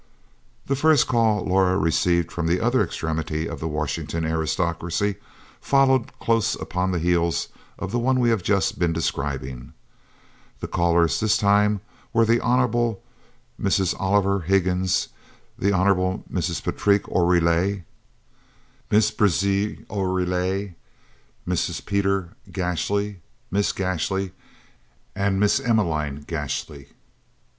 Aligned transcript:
The 0.65 0.75
first 0.75 1.05
call 1.05 1.45
Laura 1.45 1.77
received 1.77 2.31
from 2.31 2.47
the 2.47 2.59
other 2.59 2.83
extremity 2.83 3.47
of 3.47 3.59
the 3.59 3.67
Washington 3.67 4.25
aristocracy 4.25 5.17
followed 5.59 6.17
close 6.17 6.55
upon 6.55 6.89
the 6.89 6.97
heels 6.97 7.49
of 7.77 7.91
the 7.91 7.99
one 7.99 8.19
we 8.19 8.31
have 8.31 8.41
just 8.41 8.79
been 8.79 8.93
describing. 8.93 9.73
The 10.59 10.67
callers 10.67 11.19
this 11.19 11.37
time 11.37 11.81
were 12.13 12.25
the 12.25 12.41
Hon. 12.41 12.97
Mrs. 13.61 13.93
Oliver 13.99 14.39
Higgins, 14.39 15.09
the 15.59 15.71
Hon. 15.71 16.23
Mrs. 16.33 16.63
Patrique 16.63 17.07
Oreille 17.07 17.81
(pronounced 18.89 19.11
O 19.11 19.11
relay,) 19.11 19.11
Miss 19.11 19.11
Bridget 19.11 19.87
(pronounced 19.87 19.87
Breezhay) 19.87 19.87
Oreille, 19.91 20.71
Mrs. 21.47 21.85
Peter 21.85 22.29
Gashly, 22.51 23.17
Miss 23.51 23.71
Gashly, 23.71 24.31
and 25.15 25.39
Miss 25.39 25.59
Emmeline 25.59 26.23
Gashly. 26.27 26.87